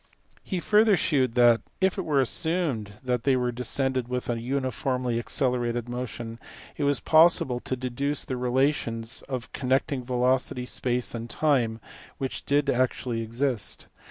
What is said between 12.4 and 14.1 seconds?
did actually exist.